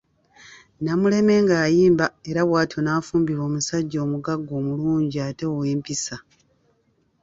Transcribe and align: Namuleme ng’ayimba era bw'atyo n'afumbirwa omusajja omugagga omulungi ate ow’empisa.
Namuleme 0.83 1.33
ng’ayimba 1.43 2.05
era 2.29 2.41
bw'atyo 2.47 2.79
n'afumbirwa 2.81 3.43
omusajja 3.49 3.97
omugagga 4.05 4.51
omulungi 4.59 5.17
ate 5.27 5.45
ow’empisa. 5.53 6.15